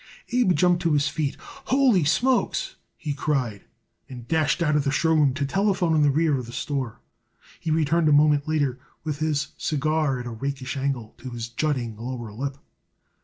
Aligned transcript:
Abe 0.29 0.55
jumped 0.55 0.81
to 0.81 0.93
his 0.93 1.09
feet. 1.09 1.35
"Ho 1.39 1.89
ly 1.89 2.01
smokes!" 2.01 2.75
he 2.97 3.13
cried 3.13 3.65
and 4.09 4.27
dashed 4.27 4.63
out 4.63 4.75
of 4.75 4.83
the 4.83 4.89
show 4.89 5.13
room 5.13 5.31
to 5.35 5.45
the 5.45 5.51
telephone 5.53 5.93
in 5.93 6.01
the 6.01 6.09
rear 6.09 6.39
of 6.39 6.47
the 6.47 6.51
store. 6.51 6.99
He 7.59 7.69
returned 7.69 8.09
a 8.09 8.11
moment 8.11 8.47
later 8.47 8.79
with 9.03 9.19
his 9.19 9.49
cigar 9.59 10.19
at 10.19 10.25
a 10.25 10.31
rakish 10.31 10.75
angle 10.75 11.13
to 11.19 11.29
his 11.29 11.49
jutting 11.49 11.97
lower 11.97 12.31
lip. 12.33 12.57